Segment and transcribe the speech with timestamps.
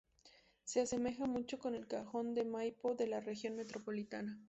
[0.63, 4.39] Se asemeja mucho con el Cajón del Maipo en la Región Metropolitana.